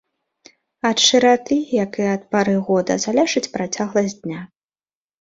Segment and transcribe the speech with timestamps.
[0.89, 4.41] Ад шыраты, як і ад пары года, залежыць працягласць дня.